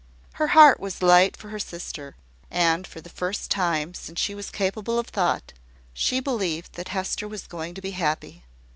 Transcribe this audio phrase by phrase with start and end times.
[0.33, 2.15] Her heart was light for her sister;
[2.49, 5.53] and for the first time since she was capable of thought,
[5.93, 8.43] she believed that Hester was going to be happy.